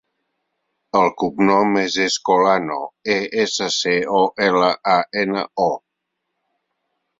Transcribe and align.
El 0.99 1.11
cognom 1.23 1.75
és 1.81 1.97
Escolano: 2.05 2.79
e, 3.17 3.19
essa, 3.45 3.69
ce, 3.77 3.95
o, 4.23 4.25
ela, 4.49 4.73
a, 4.97 4.99
ena, 5.27 5.47
o. 5.69 5.71